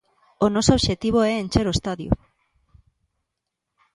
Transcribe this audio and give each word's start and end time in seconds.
O 0.45 0.47
noso 0.53 0.71
obxectivo 0.77 1.19
é 1.29 1.33
encher 1.35 1.65
o 1.67 1.75
estadio. 1.77 2.11